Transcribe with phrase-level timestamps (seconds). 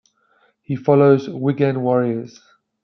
[0.63, 2.41] He follows Wigan Warriors.